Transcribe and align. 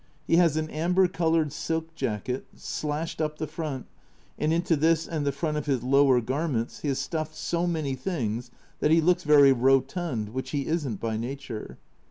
He 0.25 0.37
has 0.37 0.57
an 0.57 0.67
amber 0.71 1.07
coloured 1.07 1.53
silk 1.53 1.93
jacket, 1.93 2.47
slashed 2.55 3.21
up 3.21 3.37
the 3.37 3.45
front, 3.45 3.85
and 4.39 4.51
into 4.51 4.75
this 4.75 5.07
and 5.07 5.27
the 5.27 5.31
front 5.31 5.57
of 5.57 5.67
his 5.67 5.83
lower 5.83 6.19
garments 6.21 6.79
he 6.79 6.87
has 6.87 6.97
stuffed 6.97 7.35
so 7.35 7.67
many 7.67 7.93
things 7.93 8.49
that 8.79 8.89
he 8.89 8.99
looks 8.99 9.21
very 9.23 9.53
rotund, 9.53 10.29
which 10.29 10.49
he 10.49 10.65
isn't 10.65 10.99
by 10.99 11.17
nature. 11.17 11.77